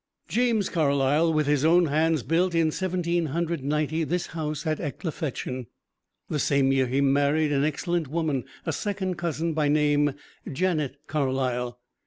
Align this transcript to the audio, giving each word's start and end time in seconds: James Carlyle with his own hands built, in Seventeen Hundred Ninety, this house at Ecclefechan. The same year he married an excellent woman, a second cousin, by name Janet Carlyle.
James 0.27 0.67
Carlyle 0.67 1.31
with 1.31 1.45
his 1.45 1.63
own 1.63 1.85
hands 1.85 2.23
built, 2.23 2.55
in 2.55 2.71
Seventeen 2.71 3.27
Hundred 3.27 3.63
Ninety, 3.63 4.03
this 4.03 4.25
house 4.33 4.65
at 4.65 4.79
Ecclefechan. 4.79 5.67
The 6.27 6.39
same 6.39 6.71
year 6.71 6.87
he 6.87 7.01
married 7.01 7.51
an 7.51 7.63
excellent 7.63 8.07
woman, 8.07 8.45
a 8.65 8.73
second 8.73 9.19
cousin, 9.19 9.53
by 9.53 9.67
name 9.67 10.15
Janet 10.51 10.97
Carlyle. 11.05 11.77